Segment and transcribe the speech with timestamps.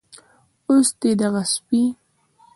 [0.67, 1.81] اوس دې دغه سپي